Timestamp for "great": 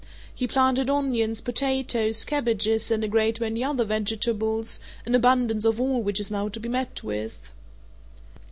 3.07-3.39